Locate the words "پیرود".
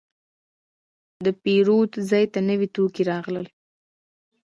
1.43-1.91